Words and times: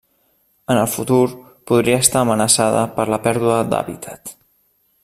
En 0.75 0.79
el 0.83 0.87
futur, 0.93 1.19
podria 1.73 1.99
estar 2.05 2.25
amenaçada 2.27 2.81
per 2.97 3.07
la 3.17 3.21
pèrdua 3.29 3.61
d'hàbitat. 3.75 4.35